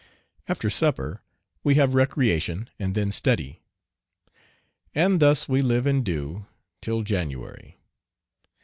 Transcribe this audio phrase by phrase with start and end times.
[0.47, 1.21] After supper
[1.63, 3.61] we have recreation and then study.
[4.95, 6.47] And thus we "live and do"
[6.81, 7.77] till January.